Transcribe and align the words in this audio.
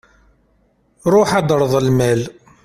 Ruḥ 1.13 1.29
ad 1.39 1.45
d-terreḍ 1.45 1.73
lmal. 1.87 2.21